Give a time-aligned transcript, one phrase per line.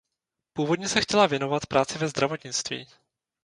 [0.53, 2.87] Původně se chtěla věnovat práci ve zdravotnictví.